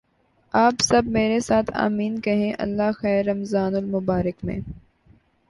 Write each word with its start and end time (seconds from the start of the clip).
آپ 0.53 0.81
سب 0.81 1.01
میرے 1.07 1.39
ساتھ 1.39 1.69
"آمین" 1.73 2.19
کہیں 2.21 2.53
اللہ 2.57 2.91
خیر! 2.97 3.25
رمضان 3.25 3.75
المبارک 3.75 4.43
میں 4.43 4.59